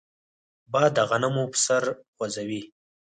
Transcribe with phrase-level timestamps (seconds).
[0.71, 2.61] باد د غنمو پسر خوځوي